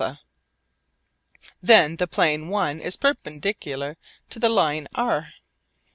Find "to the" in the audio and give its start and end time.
4.31-4.49